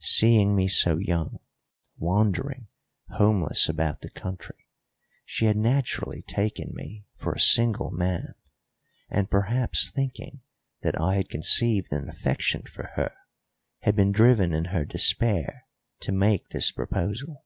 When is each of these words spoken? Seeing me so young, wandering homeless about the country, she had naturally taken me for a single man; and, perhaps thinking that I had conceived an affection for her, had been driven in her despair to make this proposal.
Seeing 0.00 0.56
me 0.56 0.68
so 0.68 0.96
young, 0.96 1.38
wandering 1.98 2.68
homeless 3.10 3.68
about 3.68 4.00
the 4.00 4.08
country, 4.08 4.66
she 5.26 5.44
had 5.44 5.56
naturally 5.58 6.22
taken 6.22 6.70
me 6.72 7.04
for 7.14 7.34
a 7.34 7.38
single 7.38 7.90
man; 7.90 8.32
and, 9.10 9.28
perhaps 9.30 9.90
thinking 9.90 10.40
that 10.80 10.98
I 10.98 11.16
had 11.16 11.28
conceived 11.28 11.92
an 11.92 12.08
affection 12.08 12.62
for 12.62 12.92
her, 12.94 13.12
had 13.80 13.94
been 13.94 14.12
driven 14.12 14.54
in 14.54 14.64
her 14.72 14.86
despair 14.86 15.66
to 16.00 16.10
make 16.10 16.48
this 16.48 16.72
proposal. 16.72 17.44